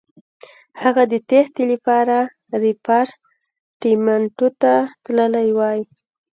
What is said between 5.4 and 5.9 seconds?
وای.